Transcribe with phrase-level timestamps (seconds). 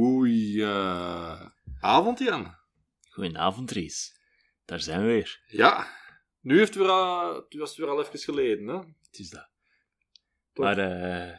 [0.00, 0.66] Goeie
[1.80, 2.54] avond, Jan.
[3.10, 4.20] Goedenavond, Dries.
[4.64, 5.42] Daar zijn we weer.
[5.46, 5.86] Ja,
[6.40, 6.94] nu heeft het weer,
[7.34, 8.76] het was het weer al even geleden, hè?
[8.76, 9.48] Het is dat.
[10.52, 10.64] Toch?
[10.64, 11.38] Maar eh,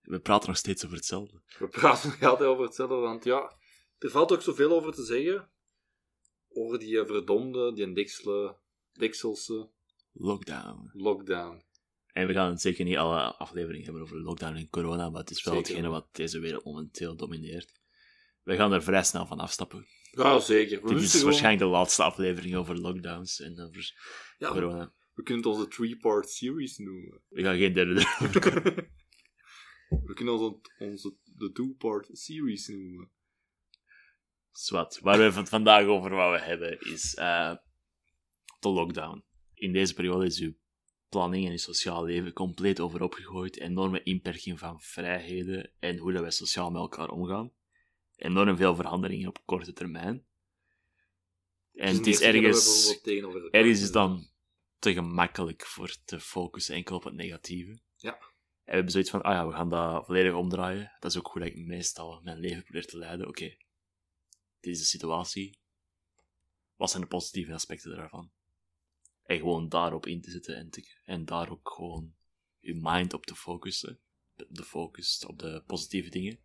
[0.00, 1.42] we praten nog steeds over hetzelfde.
[1.58, 3.56] We praten nog altijd over hetzelfde, want ja,
[3.98, 5.50] er valt ook zoveel over te zeggen.
[6.48, 8.56] Over die eh, verdomde, die dekselen,
[8.92, 9.70] dekselse
[10.12, 10.90] Lockdown.
[10.92, 11.64] lockdown.
[12.12, 15.44] En we gaan zeker niet alle afleveringen hebben over lockdown en corona, maar het is
[15.44, 17.82] wel Zeker hetgene wat deze wereld momenteel domineert.
[18.44, 19.86] We gaan er vrij snel van afstappen.
[20.10, 20.82] Ja, zeker.
[20.82, 23.92] We, Dit is gewoon- waarschijnlijk de laatste aflevering over lockdowns en over
[24.38, 24.92] ja, corona.
[25.14, 27.22] we kunnen het onze three-part series noemen.
[27.28, 27.94] We gaan geen derde
[30.04, 33.10] we kunnen onze, onze de two-part series noemen.
[34.50, 34.98] Zwat.
[35.02, 37.54] Waar we het vandaag over wouden hebben is eh,
[38.60, 39.24] de lockdown.
[39.54, 40.54] In deze periode is uw
[41.08, 43.58] planning en uw sociaal leven compleet overhoop gegooid.
[43.60, 47.52] Enorme inperking van vrijheden en hoe dat wij sociaal met elkaar omgaan.
[48.16, 50.26] Enorm veel veranderingen op korte termijn.
[51.74, 53.00] En het is ergens,
[53.50, 53.92] ergens is zitten.
[53.92, 54.28] dan
[54.78, 57.78] te gemakkelijk voor te focussen enkel op het negatieve.
[57.96, 58.12] Ja.
[58.12, 58.20] En
[58.64, 60.92] we hebben zoiets van, ah ja, we gaan dat volledig omdraaien.
[61.00, 63.28] Dat is ook hoe dat ik meestal mijn leven probeer te leiden.
[63.28, 63.56] Oké,
[64.60, 65.58] dit is de situatie.
[66.76, 68.32] Wat zijn de positieve aspecten daarvan?
[69.22, 72.14] En gewoon daarop in te zetten en, te, en daar ook gewoon
[72.58, 74.00] je mind op te focussen.
[74.48, 76.38] De focus op de positieve dingen.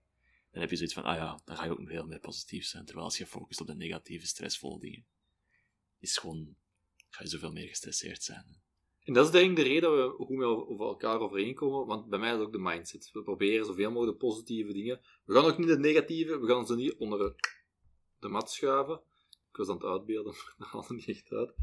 [0.52, 2.86] Dan heb je zoiets van, ah ja, dan ga je ook veel meer positief zijn.
[2.86, 5.06] Terwijl als je focust op de negatieve, stressvolle dingen,
[6.00, 6.56] is gewoon,
[7.10, 8.62] ga je zoveel meer gestresseerd zijn.
[9.04, 12.10] En dat is denk ik de reden dat we, hoe we over elkaar overeenkomen, want
[12.10, 13.10] bij mij is ook de mindset.
[13.14, 15.02] We proberen zoveel mogelijk de positieve dingen.
[15.26, 17.36] We gaan ook niet de negatieve, we gaan ze niet onder de,
[18.20, 19.02] de mat schuiven.
[19.50, 21.54] Ik was aan het uitbeelden, maar dat haalde niet echt uit.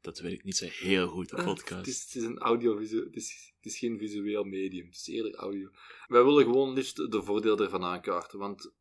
[0.00, 1.86] Dat werkt niet zo heel goed, de Het podcast.
[1.86, 5.34] is, het is een audiovisueel, het is, het is geen visueel medium, het is eerder
[5.34, 5.70] audio.
[6.06, 8.72] Wij willen gewoon liefst de voordelen ervan aankaarten, want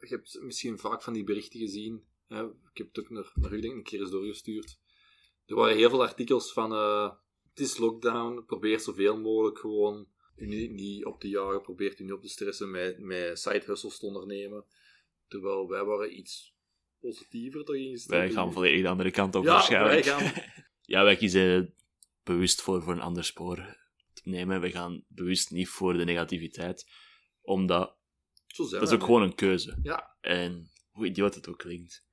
[0.00, 2.04] je hebt misschien vaak van die berichten gezien.
[2.26, 2.44] Hè?
[2.44, 4.78] Ik heb het ook naar, naar u denk ik een keer eens doorgestuurd.
[5.46, 7.12] Er waren heel veel artikels van eh,
[7.50, 12.04] het is lockdown, probeer zoveel mogelijk gewoon u niet, niet op te jagen, probeert u
[12.04, 14.64] niet op te stressen met, met side hustles te ondernemen.
[15.28, 16.56] Terwijl wij waren iets
[17.00, 18.20] positiever erin gesteld.
[18.20, 20.04] Wij gaan volledig de andere kant op Ja, waarschijnlijk.
[20.04, 20.42] wij gaan-
[20.94, 21.74] ja, wij kiezen
[22.22, 23.56] bewust voor, voor een ander spoor
[24.12, 24.60] te nemen.
[24.60, 26.90] Wij gaan bewust niet voor de negativiteit.
[27.40, 27.96] Omdat,
[28.46, 29.78] Zo zijn dat is ook gewoon een keuze.
[29.82, 30.16] Ja.
[30.20, 32.06] En hoe idioot het ook klinkt.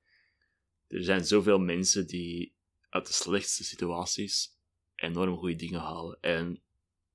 [0.88, 2.54] Er zijn zoveel mensen die
[2.88, 4.54] uit de slechtste situaties
[4.94, 6.18] enorm goede dingen halen.
[6.20, 6.62] En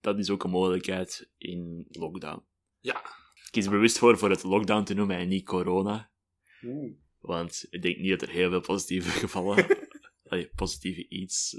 [0.02, 2.44] dat is ook een mogelijkheid in lockdown.
[2.80, 3.00] Ja.
[3.46, 6.12] Ik kies er bewust voor voor het lockdown te noemen en niet corona.
[6.64, 6.94] Oeh.
[7.22, 9.78] Want ik denk niet dat er heel veel positieve gevallen,
[10.24, 11.58] allee, positieve iets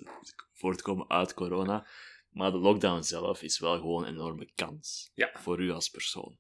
[0.52, 1.86] voortkomen uit corona.
[2.30, 5.30] Maar de lockdown zelf is wel gewoon een enorme kans Ja.
[5.34, 6.38] voor u als persoon.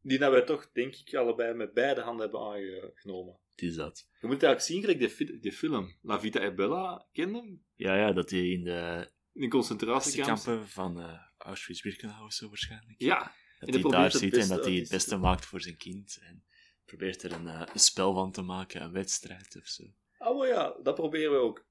[0.00, 3.38] Die dat wij toch, denk ik, allebei met beide handen hebben aangenomen.
[3.50, 4.08] Het is dat.
[4.20, 5.96] Je moet eigenlijk zien, gelijk die film.
[6.02, 7.64] La Vita e Bella, ken je hem?
[7.74, 10.26] Ja, ja, dat hij in de In een concentratiekamp.
[10.44, 13.00] kampen van eh Auschwitz-Birkenau zo waarschijnlijk.
[13.00, 13.18] Ja.
[13.58, 16.18] dat hij probeert daar het zit en dat hij het beste maakt voor zijn kind.
[16.22, 16.44] En
[16.86, 19.82] probeert er een, eh, een spel van te maken, een wedstrijd of zo.
[20.18, 21.64] Oh maar ja, dat proberen we ook.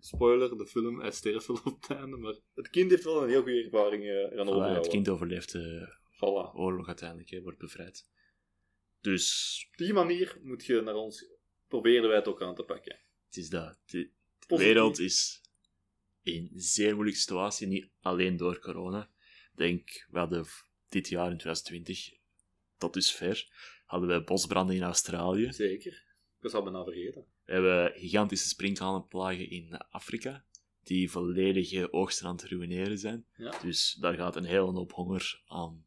[0.00, 3.28] Spoiler, de film, hij sterft wel op het einde, maar het kind heeft wel een
[3.28, 4.76] heel goede ervaring eh gaan Voilà, overhouden.
[4.76, 6.54] het kind overleeft de Voilà.
[6.54, 8.06] oorlog uiteindelijk, hè, wordt bevrijd.
[9.00, 11.26] Dus Op die manier moet je naar ons...
[11.68, 12.98] Proberen wij het ook aan te pakken.
[13.26, 13.78] het is dat.
[13.86, 14.10] De,
[14.46, 15.42] de wereld is
[16.22, 19.10] in een zeer moeilijke situatie, niet alleen door corona.
[19.52, 20.46] Ik denk, we hadden
[20.88, 22.10] dit jaar in 2020,
[22.78, 23.48] tot dusver,
[23.88, 25.52] hadden we bosbranden in Australië.
[25.52, 25.92] Zeker.
[26.36, 27.24] Ik was al bijna vergeten.
[27.44, 30.44] We hebben gigantische sprinkhanenplagen in Afrika,
[30.82, 33.24] die volledige oogsten aan het ruïneren zijn.
[33.36, 33.52] Ja.
[33.62, 35.84] Dus daar gaat een hele hoop honger aan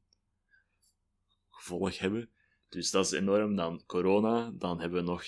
[1.50, 2.30] gevolg hebben.
[2.70, 3.56] Dus dat is enorm.
[3.56, 5.24] Dan corona, dan hebben we nog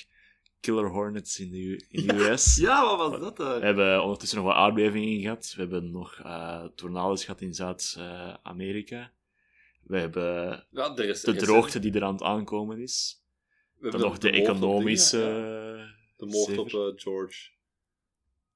[0.59, 2.55] killer hornets in de, in de US.
[2.55, 3.39] Ja, wat was dat?
[3.39, 3.59] eh?
[3.59, 5.53] We hebben ondertussen nog wat aardbevingen gehad.
[5.55, 9.11] We hebben nog eh tornado's gehad in Zuid-Amerika.
[9.83, 13.21] We hebben Ja, er is de er droogte die eraan het aankomen is.
[13.75, 15.17] We Dan hebben nog de economische...
[15.17, 16.01] dingen.
[16.17, 17.49] De moord op eh, George.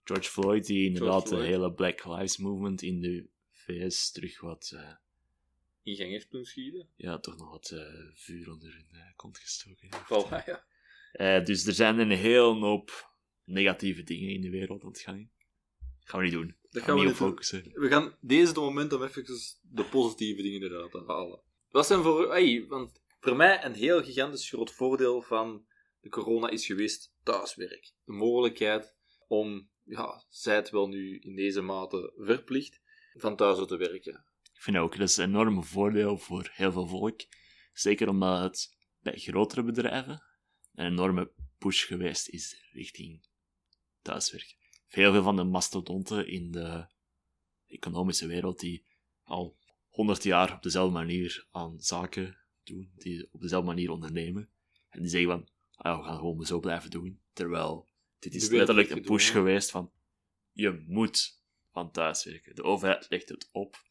[0.03, 1.43] George Floyd, die inderdaad Floyd.
[1.43, 4.91] een hele Black Lives Movement in de VS terug wat eh,
[5.83, 6.87] in gang heeft doen schieten.
[6.95, 7.79] Ja, toch nog wat eh,
[8.13, 9.89] vuur onder hun eh, kont gestoken.
[9.89, 11.39] Voilà, ja.
[11.39, 13.11] Dus er zijn een heel hoop
[13.43, 15.29] negatieve dingen in de wereld aan het gaan.
[16.07, 16.55] Gaan we niet doen.
[16.69, 17.27] Dat gaan we niet niet doen.
[17.29, 17.71] focussen.
[17.73, 19.25] We gaan deze het moment om even
[19.61, 21.41] de positieve dingen eruit te halen.
[21.69, 22.31] Wat zijn voor...
[22.33, 25.65] Ey, want voor mij een heel gigantisch groot voordeel van
[26.01, 27.91] de corona is geweest thuiswerk.
[28.05, 28.95] De mogelijkheid
[29.27, 32.81] om, ja, zij het wel nu in deze mate verplicht,
[33.13, 34.25] van thuis uit te werken.
[34.53, 37.21] Ik vind ook, dat is een enorm voordeel voor heel veel volk.
[37.73, 40.23] Zeker omdat het bij grotere bedrijven
[40.73, 43.27] een enorme push geweest is richting
[44.01, 44.55] thuiswerken.
[44.87, 46.87] Heel veel van de mastodonten in de
[47.67, 48.85] economische wereld die
[49.23, 49.57] al
[49.87, 54.49] honderd jaar op dezelfde manier aan zaken doen, die op dezelfde manier ondernemen.
[54.89, 57.21] En die zeggen van, ah we gaan gewoon zo blijven doen.
[57.33, 57.89] Terwijl,
[58.19, 59.91] dit is letterlijk een push geweest van,
[60.51, 61.41] je moet
[61.71, 62.55] van thuis werken.
[62.55, 63.85] De overheid legt het op.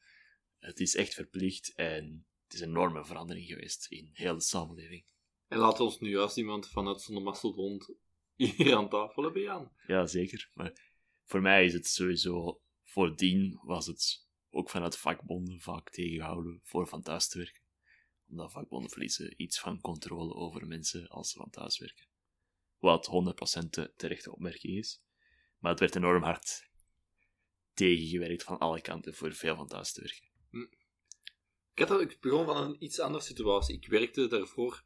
[0.58, 5.04] Het is echt verplicht en het is een enorme verandering geweest in heel de samenleving.
[5.48, 7.94] En laat ons nu juist iemand vanuit zo'n mastodont
[8.36, 9.72] hier aan tafel hebben, Jan.
[9.86, 10.50] Ja, zeker.
[10.54, 10.85] Maar
[11.26, 17.02] voor mij is het sowieso, voordien was het ook vanuit vakbonden vaak tegengehouden voor van
[17.02, 17.62] thuis te werken.
[18.28, 22.06] Omdat vakbonden verliezen iets van controle over mensen als ze van thuis werken.
[22.78, 23.06] Wat
[23.64, 25.02] 100% de terechte opmerking is.
[25.58, 26.68] Maar het werd enorm hard
[27.74, 30.28] tegengewerkt van alle kanten voor veel van thuis te werken.
[31.74, 33.76] Ik, had, ik begon van een iets andere situatie.
[33.76, 34.84] Ik werkte daarvoor,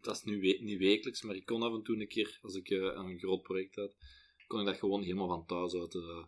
[0.00, 2.70] dat is nu niet wekelijks, maar ik kon af en toe een keer, als ik
[2.70, 3.96] eh, een groot project had,
[4.52, 6.24] kon ik dat gewoon helemaal van thuis uit eh,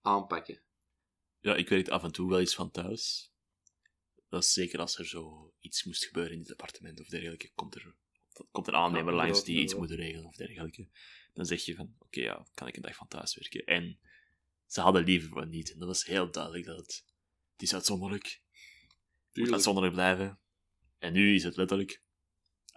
[0.00, 0.60] aanpakken.
[1.40, 3.32] Ja, ik werkte af en toe wel iets van thuis.
[4.28, 7.74] Dat is zeker als er zo iets moest gebeuren in het appartement of dergelijke, komt
[7.74, 7.94] er,
[8.50, 9.78] komt een aannemer Ja, langs die ja, iets ja.
[9.78, 10.88] moet regelen of dergelijke.
[11.32, 13.64] Dan zeg je van, oké, ja, kan ik een dag van thuis werken?
[13.64, 13.98] En
[14.66, 15.72] ze hadden liever van niet.
[15.72, 17.04] En dat was heel duidelijk dat het,
[17.52, 18.42] het is uitzonderlijk.
[19.28, 20.40] Het moet uitzonderlijk blijven.
[20.98, 22.02] En nu is het letterlijk,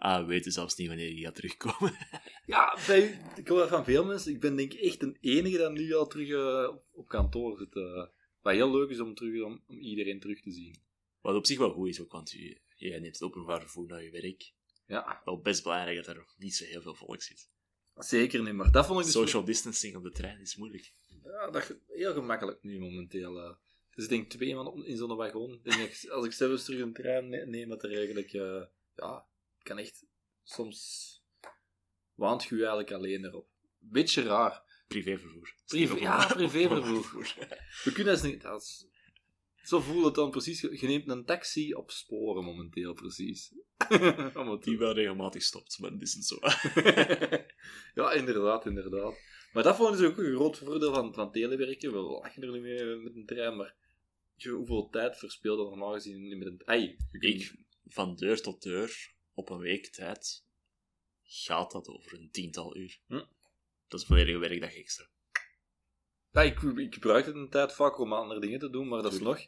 [0.01, 1.93] ah, we weten zelfs niet wanneer je gaat terugkomen.
[2.45, 4.31] Ja, bij, ik hoor dat van veel mensen.
[4.33, 7.75] Ik ben denk ik echt de enige dat nu al terug eh, op- kantoor zit.
[7.75, 8.05] eh.
[8.41, 10.75] wat heel leuk is om, terug, om, om iedereen terug te zien.
[11.21, 14.03] Wat op zich wel goed is ook, want je, je neemt het openbaar vervoer naar
[14.03, 14.51] je werk.
[14.87, 17.49] Ja, Wel best belangrijk dat er niet zo heel veel volk zit.
[17.95, 18.53] zeker niet.
[18.53, 20.93] Maar dat vond ik dus Social distancing op de trein is moeilijk.
[21.23, 23.39] Ja, dat is heel gemakkelijk nu momenteel.
[23.41, 23.53] eh.
[23.95, 25.59] Dus ik denk twee man in zo'n wagon.
[25.63, 28.29] Denk ik- als ik zelfs terug een trein ne- neem, dat er eigenlijk...
[28.29, 29.25] ja,
[29.63, 30.05] kan echt...
[30.43, 31.09] Soms
[32.13, 33.47] waant je eigenlijk alleen erop.
[33.79, 34.83] Beetje raar.
[34.87, 35.55] Privévervoer.
[35.65, 37.35] Privé- ja, privévervoer.
[37.83, 38.41] We kunnen eens niet...
[38.41, 38.87] Dat is,
[39.63, 40.61] zo voelt het dan precies.
[40.61, 43.53] Je neemt een taxi op sporen momenteel, precies.
[44.61, 46.39] Die wel regelmatig stopt, maar dat is niet zo.
[48.01, 49.19] ja, inderdaad, inderdaad.
[49.53, 51.91] Maar dat vond ik dus ook een groot voordeel van, van telewerken.
[51.91, 53.75] We lachen er niet mee met een trein, maar
[54.35, 56.61] je, hoeveel tijd verspeelt dat normaal gezien met een...
[56.65, 57.55] Ei, Ik,
[57.87, 60.45] van deur tot deur, op een week tijd,
[61.23, 62.99] gaat dat over een tiental uur.
[63.07, 63.25] Hm.
[63.87, 65.09] Dat is volledige werkdag extra.
[66.31, 69.13] Ja, ik, ik gebruik het een tijd vaak om andere dingen te doen, maar dat
[69.13, 69.47] is nog...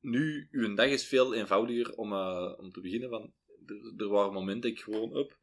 [0.00, 3.08] Nu, uw dag is veel eenvoudiger om, eh, om te beginnen.
[3.08, 3.32] Van,
[3.66, 5.38] er, er waren momenten dat ik gewoon op,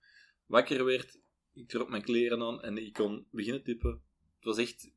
[0.46, 1.20] wakker werd,
[1.54, 4.04] ik trok mijn kleren aan en ik kon beginnen tippen.
[4.36, 4.92] Het was echt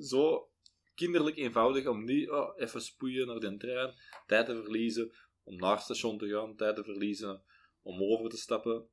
[0.00, 0.50] zo
[0.94, 3.94] kinderlijk eenvoudig om nu oh, even spoeien naar de trein,
[4.26, 5.12] tijd te verliezen,
[5.48, 7.42] om naar het station te gaan, tijd te verliezen,
[7.82, 8.88] om over te stappen.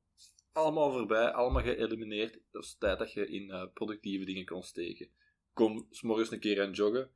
[0.52, 2.40] Allemaal voorbij, allemaal geëlimineerd.
[2.50, 5.10] Dat is tijd dat je in eh, productieve dingen kon steken.
[5.52, 7.10] Kom s'morgens een keer aan joggen.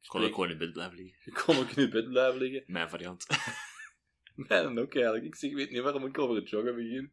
[0.00, 1.20] Ik kon ook gewoon in bed blijven liggen.
[1.24, 2.64] Je kon ook in bed blijven liggen.
[2.72, 3.26] Mijn variant.
[4.48, 5.24] Dan ook eigenlijk.
[5.24, 7.12] Ik, zeg, ik weet niet waarom ik over het joggen begin.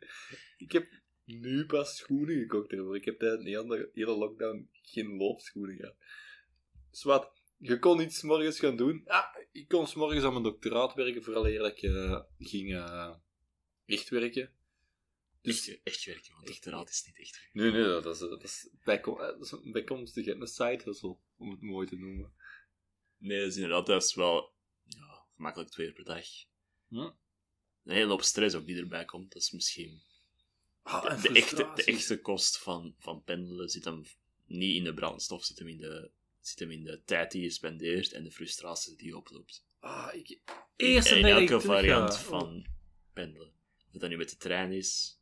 [0.58, 2.96] Ik heb nu pas schoenen gekocht ervoor.
[2.96, 5.96] Ik heb tijdens de hele, hele lockdown geen loopschoenen gehad.
[6.90, 7.04] Dus
[7.64, 9.02] je kon iets morgens gaan doen.
[9.06, 12.74] Ja, ik kon 's morgens aan mijn doctoraat werken, vooral eer dat ik eh, ging
[12.74, 13.16] eh,
[13.86, 14.52] echt werken.
[15.42, 17.62] Dus, Echt, echt werken, want doctoraat is niet echt werken.
[17.62, 21.18] nee, nee, dat is, dat is, bijkom, eh, dat is een bijkomstige een side hustle,
[21.38, 22.34] om het mooi te noemen.
[23.18, 24.54] Nee, dat is inderdaad dat is wel
[24.84, 26.26] ja, gemakkelijk twee uur per dag.
[26.88, 26.98] Hm?
[26.98, 29.32] Een hele hoop stress ook die erbij komt.
[29.34, 30.02] Dat is misschien
[30.84, 34.04] Ah, en de, echte, de echte kost van, van pendelen zit hem
[34.46, 36.12] niet in de brandstof, zit hem in de,
[36.48, 39.66] zit hem in de tijd die je spendeert en de frustratie die je oploopt.
[39.80, 40.40] Ah, ik...
[40.76, 42.24] Eerste in dat elke variant ga.
[42.24, 42.66] van
[43.14, 43.52] pendelen.
[43.94, 45.20] Of dan nu met de trein is,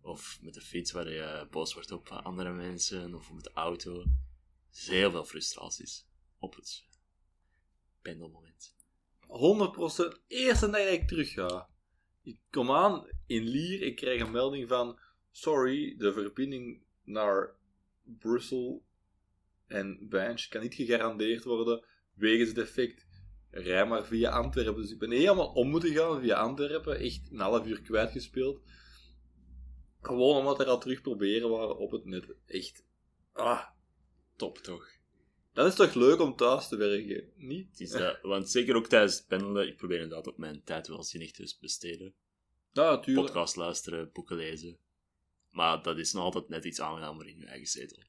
[0.00, 4.00] of met de fiets waar je boos wordt op andere mensen, of met de auto.
[4.00, 4.06] Er
[4.72, 6.06] is heel veel frustraties
[6.38, 6.84] op het
[8.02, 8.74] pendelmoment.
[9.20, 9.28] 100%
[10.26, 11.68] eerste dag dat ik terug ga.
[12.22, 14.98] Ik kom aan in Lier, ik krijg een melding van...
[15.30, 17.54] Sorry, de verbinding naar
[18.02, 18.85] Brussel
[19.66, 21.84] en Bench kan niet gegarandeerd worden.
[22.14, 23.06] wegens defect,
[23.50, 24.82] rij maar via Antwerpen.
[24.82, 26.98] Dus ik ben helemaal om moeten gaan via Antwerpen.
[26.98, 28.60] Echt een half uur kwijtgespeeld.
[30.00, 32.34] Gewoon omdat er al terug proberen waren op het net.
[32.46, 32.84] Echt.
[33.32, 33.66] Ah,
[34.36, 34.94] Top toch?
[35.52, 37.68] dat is toch leuk om thuis te werken, niet?
[37.70, 40.88] Het is dat, want zeker ook tijdens het pendelen, ik probeer inderdaad op mijn tijd
[40.88, 42.14] wel zinnig te besteden.
[42.72, 43.26] Ja, natuurlijk.
[43.26, 44.78] Podcast luisteren, boeken lezen.
[45.50, 48.02] Maar dat is nog altijd net iets aangenamer in je eigen zetel.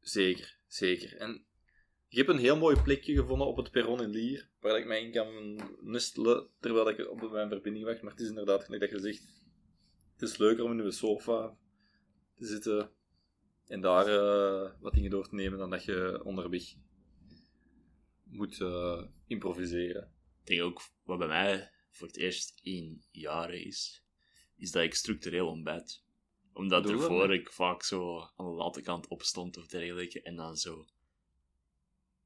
[0.00, 1.16] Zeker, zeker.
[1.16, 1.44] En
[2.08, 5.02] ik heb een heel mooi plekje gevonden op het perron in Lier, waar ik mij
[5.02, 8.02] in kan nestelen terwijl ik op mijn verbinding wacht.
[8.02, 9.42] Maar het is inderdaad, gelijk dat je zegt,
[10.12, 11.56] het is leuker om in een sofa
[12.36, 12.90] te zitten
[13.66, 16.62] en daar eh, wat dingen door te nemen dan dat je onderweg
[18.22, 20.12] moet eh, improviseren.
[20.40, 24.04] Ik denk ook, wat bij mij voor het eerst in jaren is,
[24.56, 26.04] is dat ik structureel ontbijt.
[26.52, 30.36] Omdat Doe dat, ervoor ik vaak zo aan de late kant opstond of dergelijke, en
[30.36, 30.86] dan zo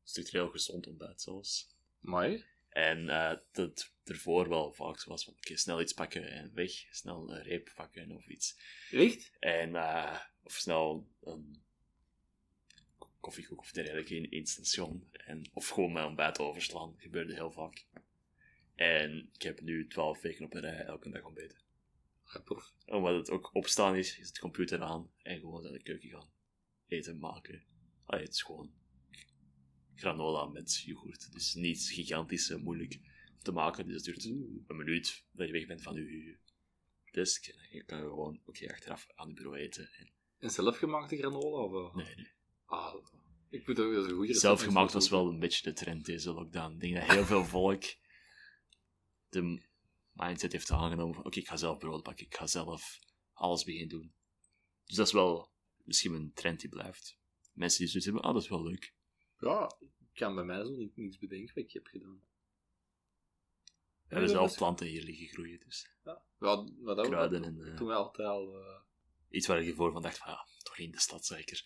[0.05, 1.69] structureel gezond ontbijt zelfs.
[2.01, 6.51] Maar En eh, dat ervoor wel vaak zo was van, oké, snel iets pakken en
[6.55, 8.57] weg, snel een reep pakken of iets.
[8.91, 9.33] echt?
[9.39, 11.65] En, eh, of snel een
[13.21, 15.09] koffiekoek of dergelijke in één station.
[15.13, 17.85] En, of gewoon mijn ontbijt overslaan, gebeurde heel vaak.
[18.75, 21.59] En ik heb nu twaalf weken op een rij elke dag ontbeten.
[22.45, 22.73] Prof.
[22.87, 26.31] Omdat het ook opstaan is, is het computer aan en gewoon naar de keuken gaan.
[26.87, 27.65] Eten maken.
[28.05, 28.73] Ah, het is gewoon
[29.95, 31.33] granola met yoghurt.
[31.33, 32.99] Dus niet gigantisch moeilijk
[33.43, 33.87] te maken.
[33.87, 36.39] Dus het duurt een minuut dat je weg bent van je
[37.11, 37.47] desk.
[37.47, 39.89] En je kan gewoon oké achteraf aan je bureau eten.
[39.93, 41.63] En, En zelfgemaakte granola?
[41.63, 42.33] Of, nee, nee.
[42.65, 42.95] Ah,
[43.49, 46.73] ik moet ook eens een goede Zelfgemaakt was wel een beetje de trend deze lockdown.
[46.73, 47.85] Ik denk dat heel veel volk
[49.29, 49.63] de
[50.17, 52.99] mindset heeft aangenomen van oké, ik ga zelf brood bakken, ik ga zelf
[53.33, 54.13] alles beginnen doen.
[54.85, 55.51] Dus dat is wel
[55.85, 57.19] misschien een trend die blijft.
[57.53, 58.95] Mensen die zoiets hebben, ah, dat is wel leuk.
[59.39, 62.21] Ja, ik kan bij mij zo niet, niets bedenken wat ik heb gedaan.
[64.09, 67.73] We hebben zelf planten hier liggen groeien, dus Ja, ja maar dat, kruiden dat en
[67.73, 68.59] eh, doen wij altijd al.
[68.61, 68.81] eh.
[69.31, 71.63] iets waar je voor van dacht van, ja, toch in de stad zeker.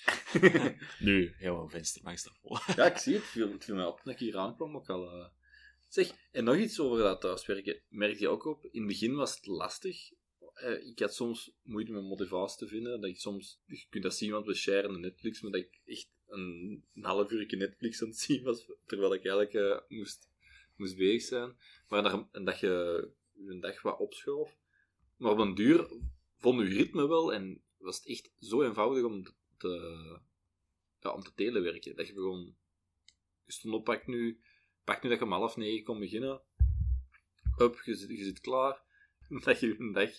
[0.99, 2.59] nu, heel een venster langs de vol.
[2.76, 3.23] ja, ik zie het.
[3.23, 5.11] Het viel, het viel mij op dat ik hier aankwam ook al.
[5.11, 5.28] eh.
[5.90, 7.82] Zeg, en nog iets over dat thuiswerken.
[7.88, 8.64] Merk je ook op?
[8.64, 10.11] In het begin was het lastig.
[10.54, 13.00] Eh, ik had soms moeite met motivatie te vinden.
[13.00, 15.80] Dat ik soms, je kunt dat zien, want we sharen een Netflix, maar dat ik
[15.85, 20.28] echt een, een half uur Netflix aan het zien was, terwijl ik eigenlijk eh, moest,
[20.76, 21.56] moest bezig zijn.
[21.88, 24.56] Maar dat, en dat je je dag wat opschoof.
[25.16, 25.90] Maar op een duur
[26.38, 29.25] vond je ritme wel en was het echt zo eenvoudig om
[29.59, 29.68] te,
[31.00, 31.97] ja, om te telewerken.
[31.97, 32.56] Dat je gewoon,
[33.44, 34.40] je stond op, pak nu,
[34.90, 36.40] pak nu dat je om half negen kon beginnen.
[37.56, 38.82] Hup, je zit, je zit klaar.
[39.44, 40.11] Dat je een dag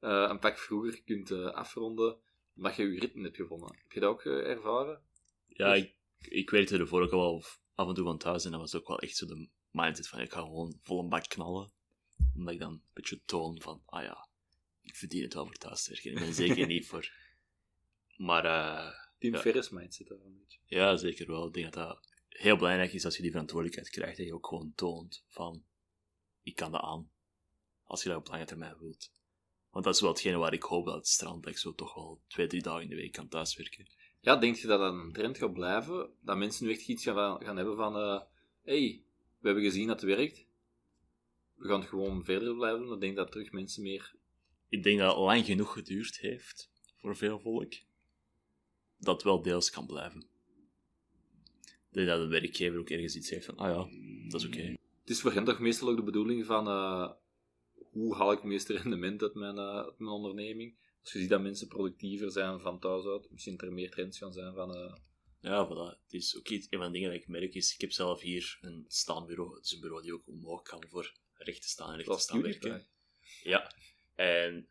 [0.00, 2.18] eh, een pak vroeger kunt eh, afronden,
[2.56, 3.76] omdat je je ritme hebt gevonden.
[3.82, 5.02] Heb je dat ook eh, ervaren?
[5.46, 7.44] Ja, ik, ik werkte ervoor ook al wel
[7.74, 10.20] af en toe van thuis en dat was ook wel echt zo de mindset van
[10.20, 11.72] ik ga gewoon vol een bak knallen.
[12.34, 14.28] Omdat ik dan een beetje toon van, ah ja,
[14.82, 16.10] ik verdien het wel voor thuis te werken.
[16.10, 17.12] Ik ben zeker niet voor...
[18.16, 19.40] Maar eh, Team Ja.
[19.40, 20.58] Ferris mindset daar een beetje.
[20.64, 21.46] ja, zeker wel.
[21.46, 22.08] Ik denk dat dat
[22.38, 24.16] heel belangrijk is als je die verantwoordelijkheid krijgt.
[24.16, 25.64] Dat je ook gewoon toont van,
[26.42, 27.10] ik kan dat aan.
[27.84, 29.12] Als je dat op lange termijn wilt.
[29.70, 31.94] Want dat is wel hetgene waar ik hoop dat het strand, dat ik zo toch
[31.94, 33.86] wel twee, drie dagen in de week kan thuiswerken.
[34.20, 36.10] Ja, denk je dat dat een trend gaat blijven?
[36.20, 37.96] Dat mensen nu echt iets gaan, gaan hebben van...
[37.96, 38.20] eh
[38.62, 39.02] hey,
[39.38, 40.46] we hebben gezien dat het werkt.
[41.54, 42.94] We gaan het gewoon verder blijven doen.
[42.94, 44.14] Ik denk dat terug mensen meer...
[44.68, 47.72] ik denk dat het lang genoeg geduurd heeft voor veel volk,
[48.98, 50.26] dat het wel deels kan blijven.
[51.90, 54.62] Denk dat de werkgever ook ergens iets heeft van, ah ja, dat is oké.
[55.00, 56.66] Het is voor hen toch meestal ook de bedoeling van...
[56.68, 57.10] eh,
[57.90, 60.76] hoe haal ik het meeste rendement uit mijn, eh, uit mijn onderneming?
[61.02, 64.32] Als je ziet dat mensen productiever zijn van thuis uit, misschien er meer trends gaan
[64.32, 64.74] zijn van...
[64.74, 64.94] eh,
[65.40, 66.02] Ja, voilà.
[66.02, 68.20] Het is ook iets, een van de dingen dat ik merk is, ik heb zelf
[68.20, 71.90] hier een staanbureau, het is een bureau die ook omhoog kan voor recht te staan
[71.90, 72.86] en recht te staan werken.
[73.42, 73.72] Ja,
[74.14, 74.68] en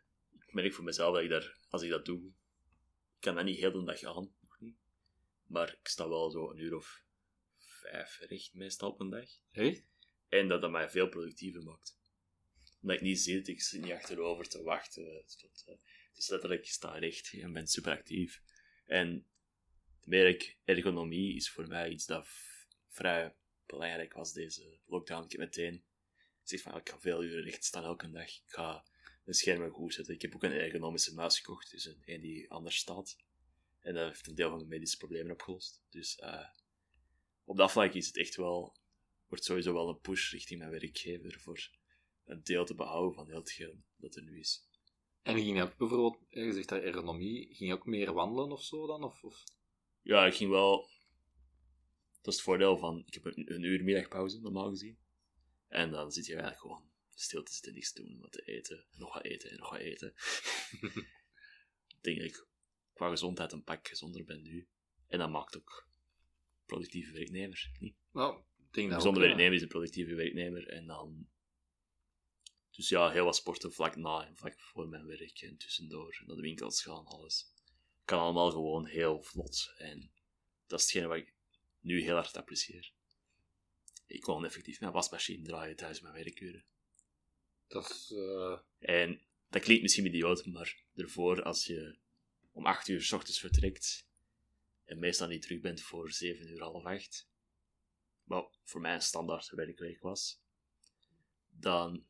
[0.48, 3.58] ik merk voor mezelf dat ik daar, als ik dat doe, ik kan dat niet
[3.58, 4.76] heel de dag aan, nog niet.
[5.48, 7.02] Maar ik sta wel zo een uur of
[7.92, 9.30] vijf recht meestal op een dag.
[9.52, 9.84] Echt?
[10.30, 11.98] En dat dat mij veel productiever maakt.
[12.82, 15.16] Omdat ik niet zit, ik zit niet achterover te wachten.
[15.16, 18.42] Het, tot, het is letterlijk, ik sta recht en ben super actief.
[18.86, 19.28] En
[20.04, 22.28] merk, ergonomie is voor mij iets dat
[22.88, 25.24] vrij belangrijk was deze lockdown.
[25.24, 25.84] Ik heb meteen
[26.42, 28.28] gezegd van, ik ga veel uren recht staan elke dag.
[28.28, 28.86] Ik ga
[29.24, 30.14] mijn schermen goed zetten.
[30.14, 33.18] Ik heb ook een ergonomische muis gekocht, dus een, een die anders staat.
[33.80, 35.82] En dat heeft een deel van de medische problemen opgelost.
[35.90, 36.48] Dus eh,
[37.48, 38.78] op dat vlak is het echt wel
[39.28, 41.70] wordt sowieso wel een push richting mijn werkgever voor
[42.26, 44.68] een deel te behouden van heel hetgeen dat er nu is.
[45.22, 48.64] En ging je ook bijvoorbeeld, je zegt daar ergonomie, ging je ook meer wandelen of
[48.64, 49.04] zo dan?
[49.04, 49.44] Of, of?
[50.02, 50.90] Ja, ik ging wel...
[52.22, 54.98] Dat is het voordeel van, ik heb een, een uur middagpauze, normaal gezien.
[55.68, 58.86] En dan zit je eigenlijk gewoon stil te zitten, niks te doen, wat te eten,
[58.92, 60.14] en nog wat eten, en nog wat eten.
[61.96, 62.48] ik denk dat ik
[62.94, 64.68] qua gezondheid een pak gezonder ben nu.
[65.08, 65.87] En dat maakt ook
[66.68, 67.96] productieve werknemer, niet?
[68.12, 69.20] Nou, ik denk Een dat ja.
[69.20, 70.68] werknemer is een productieve werknemer.
[70.68, 71.28] En dan...
[72.72, 76.24] Dus ja, heel wat sporten vlak na en vlak voor mijn werk en tussendoor.
[76.26, 77.54] Naar de winkels gaan, alles.
[78.06, 79.74] Kan allemaal gewoon heel vlot.
[79.78, 80.12] En
[80.68, 81.34] dat is hetgene wat ik
[81.80, 82.92] nu heel hard apprecieer.
[84.06, 86.66] Ik kon effectief mijn wasmachine draaien tijdens mijn werkuren.
[87.68, 88.12] Dat is...
[88.12, 91.98] eh, En dat klinkt misschien idioot, maar ervoor, als je
[92.52, 94.08] om 8 uur s ochtends vertrekt
[94.88, 97.30] en meestal niet terug bent voor 7 uur, half 8,
[98.24, 100.42] wat voor mij een standaard werkweek was,
[101.50, 102.06] dan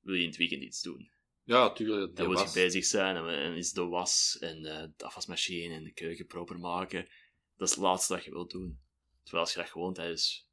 [0.00, 1.10] wil je in het weekend iets doen.
[1.44, 2.16] ja, tuurlijk.
[2.16, 5.74] Dan dat moet je bezig zijn en, en is de was en eh, de afwasmachine
[5.74, 7.08] en de keuken proper maken.
[7.56, 8.80] Dat is het laatste dat je wilt doen.
[9.22, 10.48] Terwijl als je dat gewoon tijdens,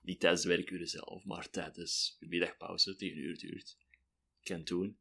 [0.00, 3.76] niet tijdens de werkuren zelf, maar tijdens je middagpauze, die een uur duurt,
[4.42, 4.98] kan doen.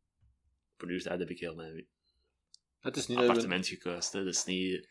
[0.73, 1.87] Op een uur tijd heb ik heel mijn
[2.79, 4.19] Het is niet dat appartement gekozen.
[4.19, 4.25] hè.
[4.25, 4.87] Dus niet,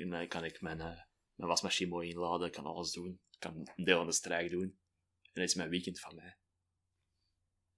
[0.00, 1.00] en dan kan ik mijn, eh,
[1.34, 3.20] mijn wasmachine mooi inladen, kan alles doen.
[3.38, 4.62] kan een deel van de strijk doen.
[5.22, 6.36] En dat is mijn weekend van mij.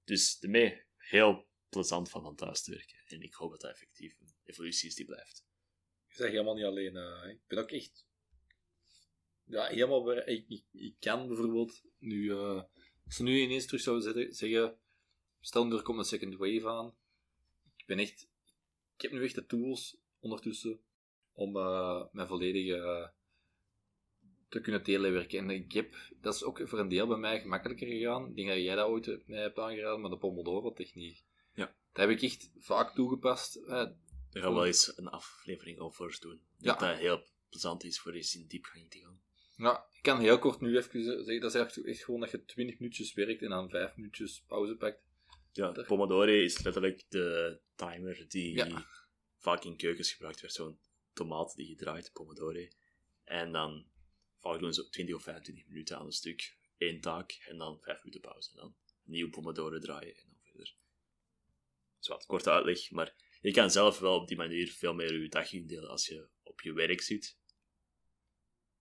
[0.05, 2.99] Dus daarmee heel plezant van van thuis te werken.
[3.07, 5.45] En ik hoop dat dat effectief een evolutie is die blijft.
[6.09, 6.97] Ik zeg helemaal niet alleen.
[6.97, 8.07] eh, ik ben ook echt.
[9.45, 10.17] Ja, helemaal.
[10.29, 12.31] Ik, kan bijvoorbeeld nu.
[12.31, 12.63] eh,
[13.05, 14.79] als ze nu ineens terug zouden zeggen, zeggen.
[15.41, 16.97] Stel nu er komt een second wave aan.
[17.77, 18.29] Ik ben echt.
[18.95, 20.81] Ik heb nu echt de tools ondertussen.
[21.39, 22.75] Om eh mijn volledige.
[22.77, 23.09] eh,
[24.49, 25.39] te kunnen telewerken.
[25.39, 25.95] En ik heb.
[26.21, 28.29] Dat is ook voor een deel bij mij gemakkelijker gegaan.
[28.29, 31.23] Ik denk dat jij dat ooit mij hebt aangeraden, maar de Pomodoro-techniek.
[31.55, 31.67] Ja.
[31.93, 33.57] Dat heb ik echt vaak toegepast.
[33.57, 33.93] Eh, Daar
[34.43, 36.41] gaan we wel eens een aflevering over doen.
[36.59, 36.71] Ja.
[36.73, 39.21] Dat dat heel plezant is voor eens in diepgang te gaan.
[39.57, 42.45] Ja, ik kan heel kort nu even zeggen, dat is echt, echt gewoon dat je
[42.45, 45.01] 20 minuutjes werkt en dan 5 minuutjes pauze pakt.
[45.53, 48.87] Ja, Daar- Pomodoro is letterlijk de timer die Ja.
[49.37, 50.53] vaak in keukens gebruikt werd.
[50.53, 50.79] Zo'n
[51.19, 52.67] tomaat die je draait, Pomodoro.
[53.25, 53.87] En dan
[54.39, 57.99] vaak doen ze 20 of 25 minuten aan een stuk, één taak, en dan 5
[57.99, 58.51] minuten pauze.
[58.51, 60.75] En dan een nieuw Pomodoro draaien en dan verder.
[61.99, 65.29] Zo wat korte uitleg, maar je kan zelf wel op die manier veel meer je
[65.29, 67.37] dag indelen als je op je werk zit.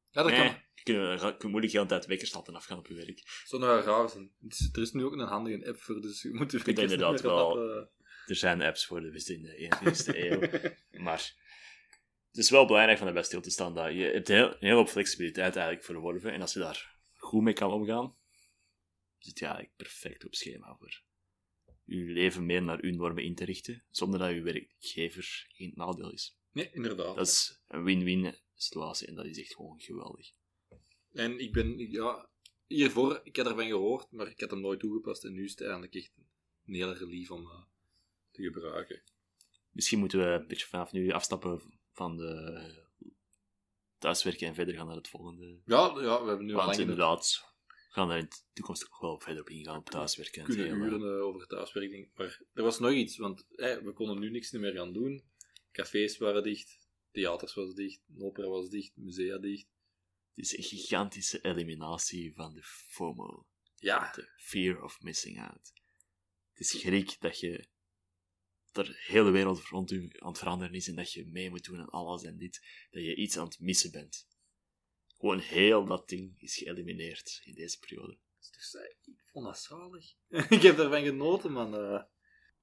[0.10, 2.78] Ja, dat Nee, kan je kunt, je kunt moeilijk de hele tijd wekkers laten afgaan
[2.78, 3.22] op je werk.
[3.46, 4.32] zo nou raar zijn.
[4.74, 7.22] Er is nu ook een handige app voor, dus je moet de kunt wekkers inderdaad
[7.22, 7.92] wel- laten-
[8.26, 11.02] Er zijn apps voor de wist in de 21ste eeuw.
[11.02, 11.36] Maar
[12.28, 14.76] het is wel belangrijk van de best stil te staan dat je hebt heel, hele
[14.76, 16.34] hoop flexibiliteit eigenlijk verworven.
[16.34, 18.16] En als je daar goed mee kan omgaan,
[19.18, 21.06] zit je eigenlijk perfect op schema voor
[21.88, 26.12] je leven meer naar uw normen in te richten, zonder dat je werkgever geen nadeel
[26.12, 26.38] is.
[26.52, 27.16] Nee, inderdaad.
[27.16, 30.32] Dat is een win-win situatie en dat is echt gewoon geweldig.
[31.12, 32.30] En ik ben, ja,
[32.66, 35.62] hiervoor, ik had ervan gehoord, maar ik had hem nooit toegepast en nu is het
[35.62, 36.12] eigenlijk echt
[36.66, 37.64] een hele relief om eh,
[38.32, 39.02] te gebruiken.
[39.72, 42.86] Misschien moeten we een beetje vanaf nu afstappen van de
[43.98, 47.44] thuiswerken en verder gaan naar het volgende Ja, ja we hebben nu al Want inderdaad,
[47.68, 50.42] we gaan er in de toekomst ook wel verder op ingaan op thuiswerken.
[50.42, 52.10] en het kunnen uren eh, over thuiswerking.
[52.16, 55.24] Maar er was nog iets, want we konden nu niks meer gaan doen.
[55.72, 59.68] Cafés waren dicht, theaters was dicht, opera was dicht, musea dicht.
[60.36, 63.46] Het is een gigantische eliminatie van de FOMO.
[63.76, 65.74] Ja, De fear of missing out.
[66.50, 67.68] Het is schrik dat je
[68.86, 71.80] de hele wereld rond u aan het veranderen is en dat je mee moet doen
[71.80, 72.66] aan alles en dit.
[72.92, 74.28] Dat je iets aan het missen bent.
[75.18, 78.18] Gewoon heel dat ding is geëlimineerd in deze periode.
[78.52, 80.14] dus, ik vond dat zalig.
[80.58, 81.76] ik heb ervan genoten, man.
[81.76, 82.04] eh.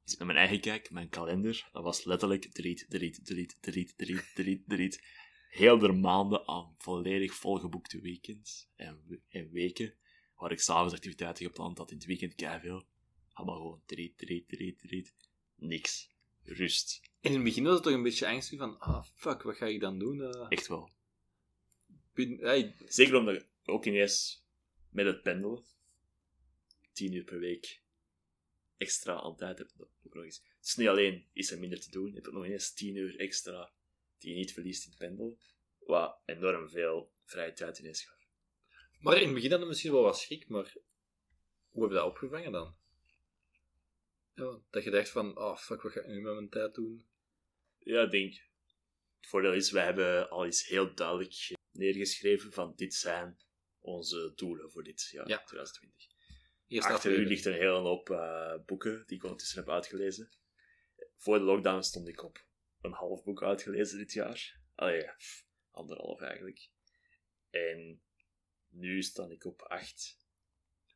[0.05, 4.24] Dus met mijn eigen kijk, mijn kalender, dat was letterlijk delete, delete, delete, delete, delete,
[4.35, 5.03] delete, delete.
[5.48, 9.94] Heel de maanden aan volledig volgeboekte weekends en, en weken,
[10.37, 12.87] waar ik s'avonds activiteiten gepland had, in het weekend veel.
[13.33, 15.12] Allemaal gewoon delete, delete, delete, delete.
[15.57, 16.12] Niks.
[16.43, 17.01] Rust.
[17.21, 19.67] En in het begin was het toch een beetje angstig van, ah, fuck, wat ga
[19.67, 20.23] ik dan doen?
[20.23, 20.47] eh?
[20.49, 20.90] Echt wel.
[22.14, 24.45] bin- hey, Zeker omdat ook ineens
[24.90, 25.64] met het pendelen,
[26.93, 27.81] tien uur per week,
[28.77, 29.71] extra aan tijd heb.
[29.77, 30.37] Dat ook nog eens.
[30.59, 32.97] Het is niet alleen is er minder te doen, je hebt ook nog eens tien
[32.97, 33.73] uur extra
[34.19, 35.38] die je niet verliest in het pendelen,
[35.79, 38.27] wat enorm veel vrije tijd ineens gaf.
[38.99, 40.75] maar in het begin hadden we misschien wel wat schrik, maar
[41.71, 42.75] hoe heb je dat opgevangen dan?
[44.35, 47.07] Ja, dat je dacht van, ah, fuck, wat ga ik nu met mijn tijd doen?
[47.79, 48.33] Ja, ik denk,
[49.20, 53.38] het voordeel is, wij hebben al iets heel duidelijk neergeschreven van dit zijn
[53.79, 55.37] onze doelen voor dit jaar, Ja.
[55.44, 56.07] 2020.
[56.66, 60.29] Eerst Achter u ligt een hele hoop eh, boeken die ik ondertussen heb uitgelezen.
[61.16, 62.47] Voor de lockdown stond ik op
[62.81, 64.61] een half boek uitgelezen dit jaar.
[64.75, 66.68] Allee, pff, anderhalf eigenlijk.
[67.51, 68.03] En
[68.68, 70.18] nu sta ik op 8.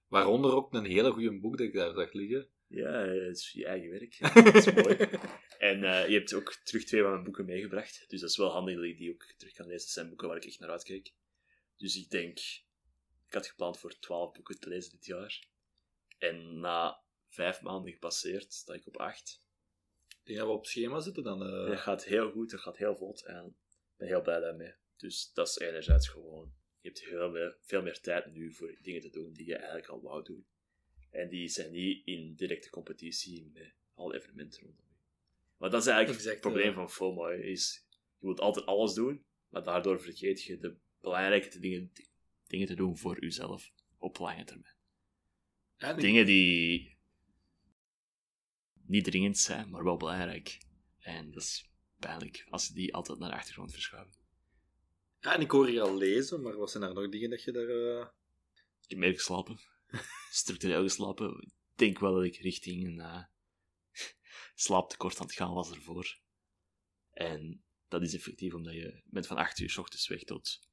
[0.06, 2.50] Waaronder ook een hele goede boek dat ik daar zag liggen.
[2.68, 4.18] Ja, het is je eigen werk.
[4.44, 4.96] Dat is mooi.
[5.58, 8.04] En eh, je hebt ook terug twee van mijn boeken meegebracht.
[8.08, 9.80] Dus dat is wel handig dat ik die ook terug kan lezen.
[9.80, 11.12] Dat zijn boeken waar ik echt naar uitkijk.
[11.76, 12.38] Dus ik denk...
[13.26, 15.46] Ik had gepland voor 12 boeken te lezen dit jaar.
[16.18, 19.42] En na vijf maanden gepasseerd sta ik op 8.
[20.08, 21.42] Ik denk dat we op schema zitten dan.
[21.42, 21.66] eh.
[21.68, 23.24] Dat gaat heel goed, dat gaat heel vlot.
[23.24, 24.74] En ik ben heel blij daarmee.
[24.96, 26.56] Dus dat is enerzijds gewoon...
[26.80, 29.88] Je hebt heel meer, veel meer tijd nu voor dingen te doen die je eigenlijk
[29.88, 30.46] al wou doen.
[31.10, 34.94] En die zijn niet in directe competitie met alle evenementen rondom je.
[35.56, 36.74] Maar dat is eigenlijk Exact, het probleem ja.
[36.74, 37.26] van FOMO.
[37.28, 37.86] Is,
[38.18, 41.92] je wilt altijd alles doen, maar daardoor vergeet je de belangrijke dingen,
[42.46, 44.76] dingen te doen voor jezelf op lange termijn.
[45.76, 46.96] Ja, Dingen die
[48.86, 50.58] niet dringend zijn, maar wel belangrijk.
[50.98, 54.20] En dat is pijnlijk als ze die altijd naar de achtergrond verschuiven.
[55.20, 57.52] ja, en ik hoor je al lezen, maar wat zijn er nog dingen dat je
[57.52, 57.68] daar...
[57.68, 58.06] eh,
[58.82, 59.58] Ik heb meer geslapen.
[60.30, 61.40] Structureel geslapen.
[61.40, 63.24] Ik denk wel dat ik richting een eh,
[64.54, 66.18] slaaptekort aan het gaan was ervoor.
[67.10, 70.68] En dat is effectief omdat je bent van 8 uur s ochtends weg tot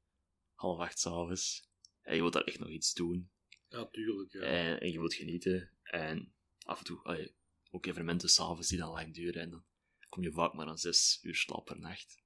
[0.54, 1.70] half 8 s avonds.
[2.02, 3.30] En je wilt daar echt nog iets doen.
[3.70, 4.34] Ja, tuurlijk.
[4.34, 4.42] Ja.
[4.42, 5.72] En, en je wilt genieten.
[5.84, 7.36] En af en toe allee,
[7.72, 9.42] ook evenementen s'avonds die dan lang duren.
[9.42, 9.66] En dan
[10.10, 12.24] kom je vaak maar aan 6 uur slaap per nacht.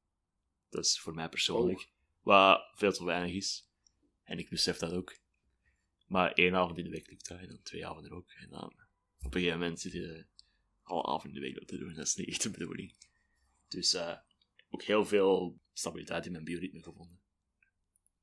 [0.69, 1.89] Dat is voor mij persoonlijk
[2.21, 3.69] wat veel te weinig is.
[4.23, 5.18] En ik besef dat ook.
[6.10, 8.32] Maar één avond in de week lukt dat, en dan twee avonden ook.
[8.32, 8.74] En dan
[9.22, 10.26] op een gegeven moment zit je
[10.84, 11.93] alle avond in de week dat te doen.
[11.93, 12.95] Dat is niet echt de bedoeling.
[13.67, 14.17] Dus eh,
[14.69, 17.19] ook heel veel stabiliteit in mijn bioritme gevonden.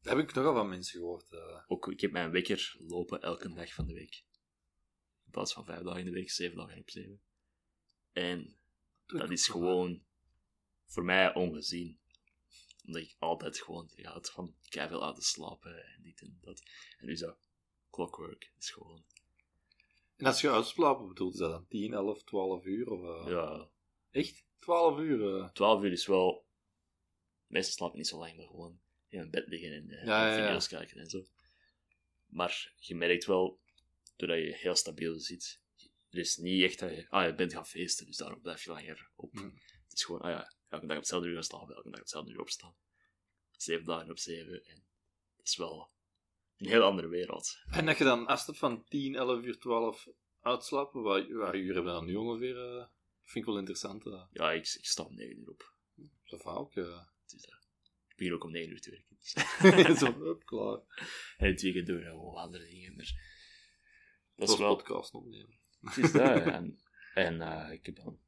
[0.00, 1.32] Dat heb ik nogal van mensen gehoord.
[1.32, 1.62] eh.
[1.66, 4.24] Ook, ik heb mijn wekker lopen elke dag van de week.
[5.24, 7.20] In plaats van vijf dagen in de week, zeven dagen op zeven.
[8.12, 8.56] En
[9.06, 10.04] dat is gewoon
[10.86, 11.98] voor mij ongezien.
[12.84, 16.62] Omdat ik altijd gewoon ja, het van uit te slapen en dit en dat.
[16.98, 17.45] En nu dat
[17.96, 18.52] clockwork.
[18.58, 19.04] Is gewoon,
[20.16, 22.90] En als je uitslapen bedoelt, is dat dan 10, 11, 12 uur?
[22.90, 23.68] Of, eh, ja,
[24.10, 24.44] Echt?
[24.58, 25.40] 12 uur?
[25.42, 25.50] eh.
[25.52, 26.44] 12 uur is wel.
[27.46, 30.36] Meestal slaap ik niet zo lang, maar gewoon in mijn bed liggen en Ja, ja,
[30.36, 30.44] ja.
[30.44, 31.26] video's kijken en zo.
[32.26, 33.60] Maar je merkt wel,
[34.16, 35.60] doordat je heel stabiel zit,
[36.10, 38.70] er is niet echt dat je, ah, je bent gaan feesten, dus daarom blijf je
[38.70, 39.32] langer op.
[39.32, 39.44] Hm.
[39.84, 42.00] Het is gewoon, ah ja, elke dag op hetzelfde uur gaan slapen, elke dag op
[42.00, 42.74] hetzelfde uur opstaan.
[43.50, 44.84] Zeven dagen op zeven, en
[45.36, 45.90] dat is wel
[46.56, 47.58] een heel andere wereld.
[47.70, 50.08] En dat je dan, het van 10, 11 uur, 12
[50.40, 52.54] uitslapen, wat, wat uur hebben we dan nu ongeveer?
[52.54, 52.90] Dat
[53.22, 54.06] vind ik wel interessant.
[54.06, 54.22] eh.
[54.32, 55.72] Ja, ik, ik sta om negen uur op.
[56.24, 56.74] Zo vaak ook.
[56.76, 56.98] eh.
[57.22, 57.54] Het is, eh,
[58.08, 59.16] ik begin ook om negen uur te werken.
[59.20, 59.98] Dus.
[60.06, 60.78] Zo, hup, klaar.
[61.36, 63.34] en het weekend doen we gewoon andere dingen, maar...
[64.36, 64.76] Dat is wel...
[64.76, 65.58] podcast opnemen.
[65.80, 66.42] Het is dat.
[67.14, 68.18] En, en ik heb dan...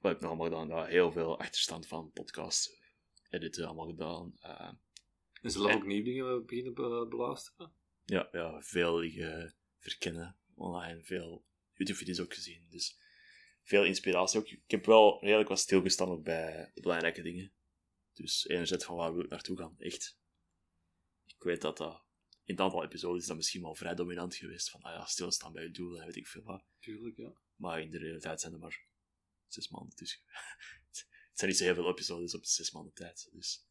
[0.00, 0.86] Wat heb ik nog allemaal gedaan?
[0.86, 2.80] Heel veel achterstand van podcast
[3.30, 4.34] editen allemaal gedaan.
[5.42, 7.72] En zullen we En- ook nieuwe dingen beginnen be- beluisteren?
[8.04, 9.02] ja, ja, veel
[9.78, 12.66] verkennen online, veel YouTube-video's ook gezien.
[12.70, 12.98] Dus
[13.62, 14.48] veel inspiratie ook.
[14.48, 17.52] Ik heb wel redelijk wat stilgestaan ook bij de belangrijke dingen.
[18.12, 20.18] Dus enerzijds van waar wil ik naartoe gaan, echt.
[21.26, 22.04] Ik weet dat dat
[22.44, 24.70] in het aantal episodes is dat misschien wel vrij dominant geweest.
[24.70, 26.64] Van, ah ja, stilstaan bij je doelen en weet ik veel wat.
[26.78, 27.32] Tuurlijk, ja.
[27.56, 28.84] Maar in de realiteit zijn er maar
[29.46, 30.20] zes maanden tussen.
[30.88, 33.28] het zijn niet zo heel veel episodes op zes maanden tijd.
[33.32, 33.64] Dus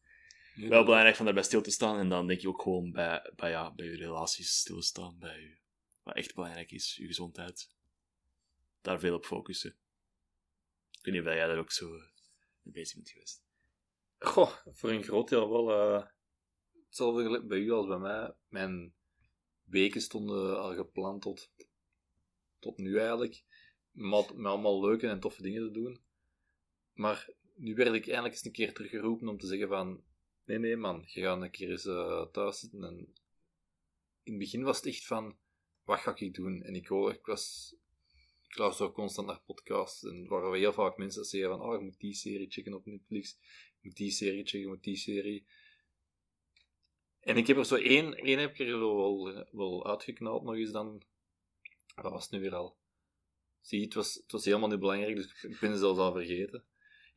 [0.70, 1.98] wel belangrijk van daarbij stil te staan.
[1.98, 5.20] En dan denk je ook gewoon bij, bij, ja, bij je relaties stilstaan.
[5.20, 5.58] Bij je,
[6.04, 7.76] wat echt belangrijk is, je gezondheid.
[8.82, 9.76] Daar veel op focussen.
[10.92, 12.02] Ik weet niet of jij daar ook zo eh,
[12.62, 13.44] mee bezig bent geweest.
[14.18, 15.72] Goh, voor een groot deel wel.
[15.72, 16.08] eh
[16.92, 18.34] hetzelfde bij u als bij mij.
[18.48, 18.94] Mijn
[19.64, 21.52] weken stonden al gepland tot,
[22.60, 23.44] tot nu eigenlijk.
[23.92, 26.04] Met, met allemaal leuke en toffe dingen te doen.
[26.94, 30.04] Maar nu werd ik eindelijk eens een keer teruggeroepen om te zeggen van...
[30.46, 32.84] Nee, nee man, je gaat een keer eens eh, thuis zitten.
[32.84, 32.98] En
[34.24, 35.38] in het begin was het echt van...
[35.84, 36.64] Wat ga ik doen?
[36.64, 37.76] En ik, hoor, ik was...
[38.48, 40.04] Ik luister constant naar podcasts.
[40.04, 41.62] En waren heel vaak mensen zeggen van...
[41.62, 43.38] Oh, je moet die serie checken op Netflix.
[43.80, 45.46] Je moet die serie checken, je moet die serie.
[47.20, 50.72] En ik heb er zo één, één heb ik er wel, wel uitgeknald nog eens
[50.72, 51.04] dan.
[51.96, 52.78] Wat was het nu weer al?
[53.62, 56.64] Zie, het was, het was helemaal niet belangrijk, dus ik ben het zelfs al vergeten.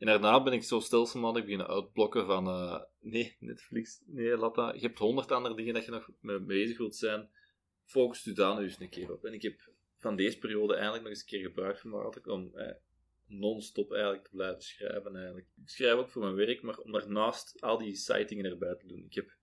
[0.05, 2.47] En daarna ben ik zo stelselmatig beginnen uitblokken van...
[2.47, 4.75] eh, nee, Netflix, nee, laat.
[4.75, 7.31] Je hebt honderd andere dingen dat je nog mee bezig wilt zijn.
[7.85, 9.25] Focus je daar nu eens een keer op.
[9.25, 12.75] En ik heb van deze periode eigenlijk nog eens een keer gebruik gemaakt om eh,
[13.27, 15.17] non-stop eigenlijk te blijven schrijven.
[15.17, 15.47] Eigenlijk.
[15.57, 19.05] Ik schrijf ook voor mijn werk, maar om daarnaast al die sightingen erbij te doen.
[19.05, 19.37] Ik heb,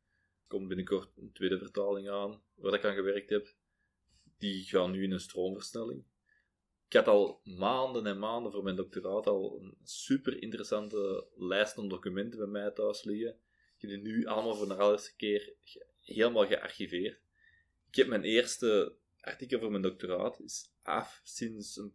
[0.48, 3.56] komt binnenkort een tweede vertaling aan, waar ik aan gewerkt heb.
[4.38, 6.04] Die gaan nu in een stroomversnelling.
[6.92, 11.88] Ik had al maanden en maanden voor mijn doctoraat al een super interessante lijst aan
[11.88, 13.30] documenten bij mij thuis liggen.
[13.78, 15.54] Ik heb die nu allemaal voor de allereerste keer
[16.02, 17.20] helemaal gearchiveerd.
[17.88, 21.94] Ik heb mijn eerste artikel voor mijn doctoraat is af sinds een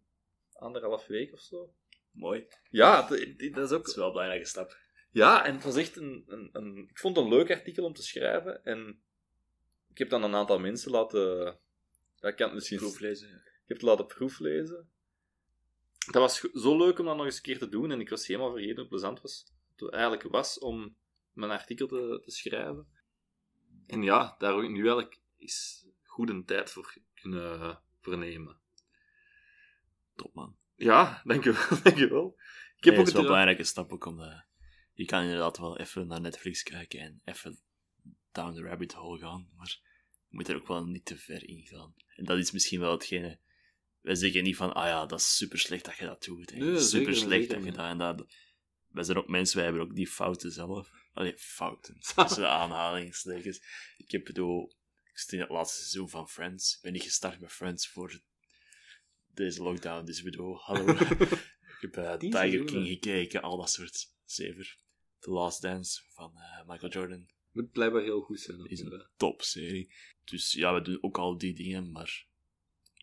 [0.53, 1.75] anderhalf week of zo.
[2.11, 2.47] Mooi.
[2.71, 3.87] Ja, dat is Dat ook...
[3.87, 4.77] is wel een belangrijke stap.
[5.11, 6.89] Ja, en het was echt een, een, een...
[6.89, 8.65] Ik vond het een leuk artikel om te schrijven.
[8.65, 9.03] En
[9.91, 11.59] ik heb dan een aantal mensen laten...
[12.21, 12.79] Ik kan het misschien...
[12.79, 13.46] Proeflezen.
[13.67, 14.89] Ik heb het laten proeflezen.
[15.99, 17.91] Dat was zo leuk om dat nog eens een keer te doen.
[17.91, 20.97] En ik was helemaal vergeten hoe plezant was, het eigenlijk was om
[21.33, 22.89] mijn artikel te, te schrijven.
[23.87, 28.61] En ja, daar ook nu eigenlijk is goed een tijd voor kunnen vernemen.
[30.15, 30.57] Top, man.
[30.75, 31.83] Ja, dankjewel.
[31.83, 32.35] dankjewel.
[32.77, 34.45] Ik heb Nee, ook het is wel belangrijke stap ook omdat
[34.93, 37.59] je kan inderdaad wel even naar Netflix kijken en even
[38.33, 39.81] down the rabbit hole gaan, maar
[40.29, 41.95] je moet er ook wel niet te ver in gaan.
[42.15, 43.39] En dat is misschien wel hetgene.
[44.07, 46.55] Wij zeggen niet van, ah ja, dat is super slecht dat je dat doet.
[46.55, 48.27] Nee, super slecht dat je dat en dat.
[48.89, 50.91] Wij zijn ook mensen, wij hebben ook die fouten zelf.
[51.13, 51.95] Allee, fouten.
[52.15, 53.63] Tussen de aanhalingstekens.
[53.97, 56.75] Ik heb bedoel, ik zit in het laatste seizoen van Friends.
[56.77, 58.21] Ik ben niet gestart met Friends voor
[59.27, 60.93] deze lockdown, dus ik bedoel, hallo.
[61.77, 62.67] Ik heb eh, Tiger seizoenen.
[62.67, 64.79] King gekeken, al dat soort zever.
[65.19, 68.65] The Last Dance van eh, Michael Jordan moet blijkbaar heel goed zijn.
[68.65, 69.95] is een topserie.
[70.25, 72.27] Dus ja, we doen ook al die dingen, maar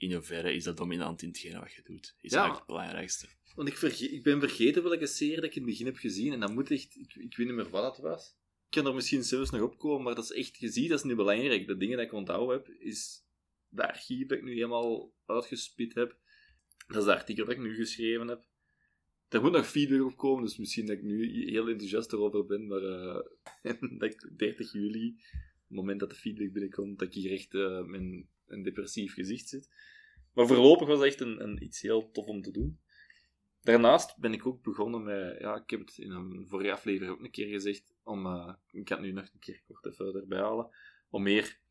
[0.03, 2.15] in hoeverre is dat dominant in hetgene wat je doet?
[2.21, 2.37] Is Ja.
[2.37, 3.27] eigenlijk het belangrijkste.
[3.55, 6.33] Want ik, verge- ik ben vergeten welke serie dat ik in het begin heb gezien.
[6.33, 6.95] En dat moet echt...
[6.95, 8.27] Ik, ik weet niet meer wat dat was.
[8.69, 10.57] Ik kan er misschien zelfs nog opkomen, maar dat is echt...
[10.57, 11.67] Je ziet, dat is niet belangrijk.
[11.67, 13.25] De dingen die ik onthouden heb, is
[13.67, 16.17] de archief dat ik nu helemaal uitgespit heb.
[16.87, 18.45] Dat is de artikel dat ik nu geschreven heb.
[19.27, 22.67] Daar moet nog feedback op komen, dus misschien dat ik nu heel enthousiast erover ben,
[22.67, 23.21] maar eh,
[23.99, 25.15] dat ik 30 juli,
[25.67, 29.49] het moment dat de feedback binnenkomt, dat ik hier echt eh, met een, depressief gezicht
[29.49, 29.69] zit.
[30.33, 32.79] Maar voorlopig was echt een, een, iets heel tof om te doen.
[33.61, 37.23] Daarnaast ben ik ook begonnen met, ja, ik heb het in een vorige aflevering ook
[37.23, 40.39] een keer gezegd, om, eh, ik kan het nu nog een keer kort even erbij
[40.39, 40.69] halen,
[41.09, 41.61] om meer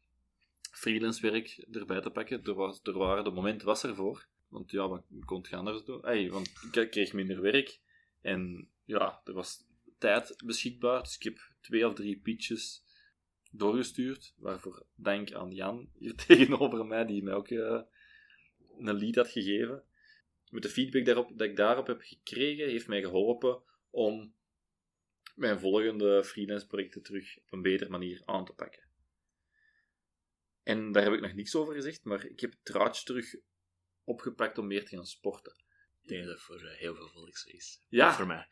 [0.72, 2.44] freelance werk erbij te pakken.
[2.44, 4.26] Er, was, er waren, de moment was ervoor.
[4.48, 6.30] Want ja, wat kon het anders doen?
[6.30, 7.80] Want ik kreeg minder werk.
[8.20, 9.66] En ja, er was
[9.98, 11.02] tijd beschikbaar.
[11.02, 12.85] Dus ik heb twee of drie pitches
[13.52, 14.34] doorgestuurd.
[14.36, 17.82] Waarvoor dank aan Jan hier tegenover mij, die mij ook eh,
[18.78, 19.84] een lead had gegeven.
[20.50, 24.34] Met de feedback daarop, dat ik daarop heb gekregen, heeft mij geholpen om
[25.34, 28.90] mijn volgende freelance projecten terug op een betere manier aan te pakken.
[30.62, 33.34] En daar heb ik nog niks over gezegd, maar ik heb het draadje terug
[34.04, 35.56] opgepakt om meer te gaan sporten.
[36.02, 37.84] Ik denk dat voor eh, heel veel volk zo is.
[37.88, 38.08] Ja.
[38.08, 38.48] Ook voor mij.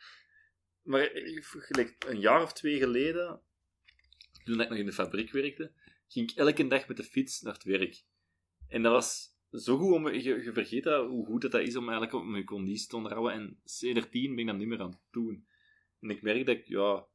[0.83, 1.11] Maar
[1.43, 3.43] gelijk een jaar of twee geleden,
[4.45, 5.73] toen ik nog in de fabriek werkte,
[6.09, 8.03] ging ik elke dag met de fiets naar het werk.
[8.69, 10.09] En dat was zo goed om...
[10.09, 12.97] Je, je vergeet dat, hoe goed dat, dat is om eigenlijk op mijn conditie te
[12.97, 13.33] onderhouden.
[13.33, 15.47] En CD10 ben ik dat niet meer aan het doen.
[16.01, 17.07] En ik merk dat ik ja,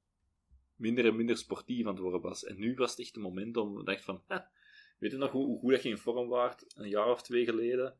[0.75, 2.43] minder en minder sportief aan het worden was.
[2.43, 3.79] En nu was het echt een moment om...
[3.79, 4.23] Ik dacht van...
[4.27, 4.51] "Ha,
[4.99, 7.45] weet je nog hoe, hoe goed dat je in vorm waart een jaar of twee
[7.45, 7.97] geleden?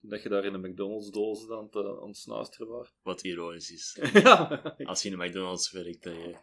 [0.00, 2.92] Toen dat je daar in de McDonald's-doos aan het, eh, aan het snuisteren was.
[3.02, 3.98] Wat ironisch is.
[4.12, 6.36] ja, Als je in de McDonald's werkt, dat je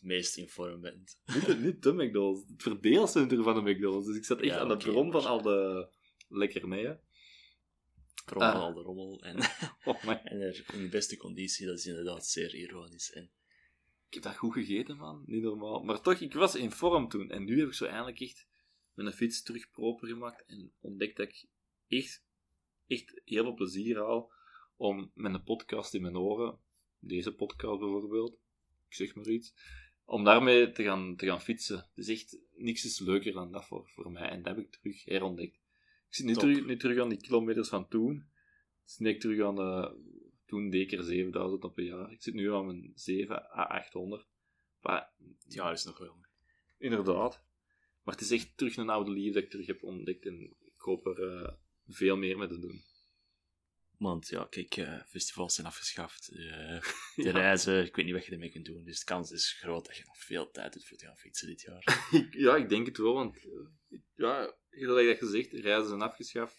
[0.00, 1.18] het meest in vorm bent.
[1.34, 4.06] Niet de, niet de McDonald's, het verdeelcentrum van de McDonald's.
[4.06, 5.88] Dus ik zat echt Ja, aan de bron van al de
[6.28, 7.00] lekkernijen.
[8.24, 8.52] Ah.
[8.52, 9.22] van al de rommel.
[9.22, 9.36] En,
[9.84, 13.12] Oh, en er in de beste conditie, dat is inderdaad zeer ironisch.
[13.12, 13.30] En
[14.08, 15.22] Ik heb dat goed gegeten, man.
[15.26, 15.82] Niet normaal.
[15.82, 17.30] Maar toch, ik was in vorm toen.
[17.30, 18.46] En nu heb ik zo eindelijk echt
[18.94, 20.44] mijn fiets terug proper gemaakt.
[20.46, 21.46] En ontdekt dat ik
[21.88, 22.24] echt,
[22.86, 24.32] echt heel veel plezier haal
[24.76, 26.58] om met een podcast in mijn oren,
[26.98, 28.32] deze podcast bijvoorbeeld,
[28.88, 29.54] ik zeg maar iets,
[30.10, 31.86] om daarmee te gaan, te gaan fietsen.
[31.94, 34.28] Is echt, niks is leuker dan dat voor, voor mij.
[34.28, 35.54] En dat heb ik terug herontdekt.
[35.54, 36.38] Ik zit Top.
[36.38, 38.16] terug, niet terug aan die kilometers van toen.
[38.16, 39.96] Ik zit niet terug aan de...
[40.46, 42.12] Toen deed ik er 7000 op een jaar.
[42.12, 44.26] Ik zit nu aan mijn 7 à 800.
[44.80, 45.10] Maar,
[45.44, 46.16] het jaar is nog wel.
[46.78, 47.44] inderdaad.
[48.02, 50.26] Maar het is echt terug een oude liefde dat ik terug heb ontdekt.
[50.26, 51.52] En ik hoop er eh,
[51.86, 52.82] veel meer mee te doen.
[54.00, 56.28] Want ja, kijk, eh, festivals zijn afgeschaft.
[56.28, 56.38] eh,
[57.16, 57.30] de Ja.
[57.30, 58.84] reizen, ik weet niet wat je ermee kunt doen.
[58.84, 61.46] Dus de kans is groot dat je nog veel tijd hebt voor te gaan fietsen
[61.48, 62.06] dit jaar.
[62.44, 66.54] Ja, ik denk het wel, want eh, ja, gelijk dat gezegd, reizen zijn afgeschaft.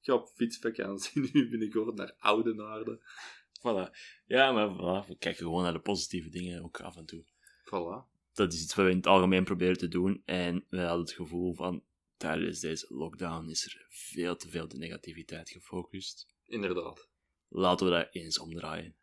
[0.00, 3.00] Ik ga op fietsvakantie nu binnenkort naar Oudenaarde.
[3.58, 3.90] Voilà.
[4.26, 7.24] Ja, maar voilà, we kijken gewoon naar de positieve dingen ook af en toe.
[7.64, 8.14] Voilà.
[8.32, 10.22] Dat is iets wat we in het algemeen proberen te doen.
[10.24, 11.84] En we hadden het gevoel van,
[12.16, 16.34] tijdens deze lockdown is er veel te veel de negativiteit gefocust.
[16.46, 17.08] Inderdaad.
[17.48, 18.96] Laten we dat eens omdraaien.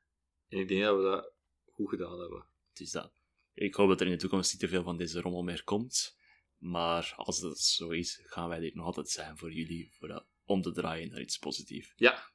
[0.47, 1.33] En ik denk dat we dat
[1.65, 2.45] goed gedaan hebben.
[2.69, 3.13] Het is dat.
[3.53, 6.17] Ik hoop dat er in de toekomst niet te veel van deze rommel meer komt.
[6.57, 10.25] Maar als dat zo is, gaan wij dit nog altijd zijn voor jullie, voor dat
[10.45, 11.93] om te draaien naar iets positiefs.
[11.95, 12.31] Ja.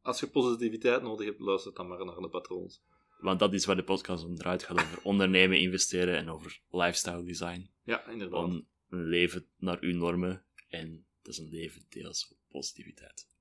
[0.00, 2.82] Als je positiviteit nodig hebt, luister dan maar naar de patroons.
[3.18, 4.62] Want dat is waar de podcast om draait.
[4.62, 7.70] Gaat over ondernemen, investeren en over lifestyle design.
[7.82, 8.44] Ja, inderdaad.
[8.44, 13.35] Om een leven naar uw normen En dat is een leven deels op positiviteit.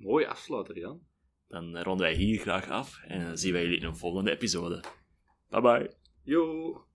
[0.00, 1.00] Mooi afsluiter, Jan.
[1.48, 4.84] Dan ronden wij hier graag af en dan zien wij jullie in een volgende episode.
[5.48, 5.92] Bye bye.
[6.22, 6.87] Yo.